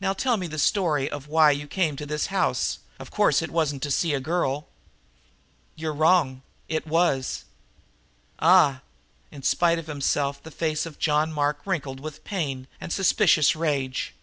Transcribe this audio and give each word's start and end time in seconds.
Now 0.00 0.12
tell 0.12 0.36
me 0.36 0.46
the 0.46 0.60
story 0.60 1.10
of 1.10 1.26
why 1.26 1.50
you 1.50 1.66
came 1.66 1.96
to 1.96 2.06
this 2.06 2.26
house; 2.26 2.78
of 3.00 3.10
course 3.10 3.42
it 3.42 3.50
wasn't 3.50 3.82
to 3.82 3.90
see 3.90 4.14
a 4.14 4.20
girl!" 4.20 4.68
"You're 5.74 5.92
wrong! 5.92 6.42
It 6.68 6.86
was." 6.86 7.42
"Ah?" 8.38 8.82
In 9.32 9.42
spite 9.42 9.80
of 9.80 9.88
himself 9.88 10.40
the 10.40 10.52
face 10.52 10.86
of 10.86 11.00
John 11.00 11.32
Mark 11.32 11.62
wrinkled 11.64 11.98
with 11.98 12.22
pain 12.22 12.68
and 12.80 12.92
suspicious 12.92 13.56
rage. 13.56 14.14